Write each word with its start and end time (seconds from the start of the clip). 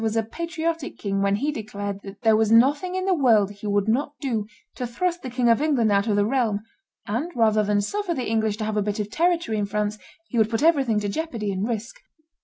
was 0.01 0.15
a 0.15 0.23
patriotic 0.23 0.97
king 0.97 1.21
when 1.21 1.35
he 1.35 1.51
declared 1.51 2.01
that 2.01 2.23
"there 2.23 2.35
was 2.35 2.51
nothing 2.51 2.95
in 2.95 3.05
the 3.05 3.13
world 3.13 3.51
he 3.51 3.67
would 3.67 3.87
not 3.87 4.15
do 4.19 4.47
to 4.73 4.87
thrust 4.87 5.21
the 5.21 5.29
King 5.29 5.47
of 5.47 5.61
England 5.61 5.91
out 5.91 6.07
of 6.07 6.15
the 6.15 6.25
realm, 6.25 6.59
and, 7.05 7.31
rather 7.35 7.61
than 7.63 7.79
suffer 7.81 8.15
the 8.15 8.25
English 8.27 8.57
to 8.57 8.65
have 8.65 8.77
a 8.77 8.81
bit 8.81 8.99
of 8.99 9.11
territory 9.11 9.59
in 9.59 9.65
France, 9.67 9.99
he 10.27 10.39
would 10.39 10.49
put 10.49 10.63
everything 10.63 10.99
to 10.99 11.07
jeopardy 11.07 11.51
and 11.51 11.67
risk." 11.69 11.97